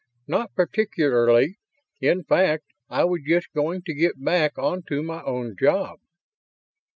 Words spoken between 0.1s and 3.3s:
"Not particularly. In fact, I was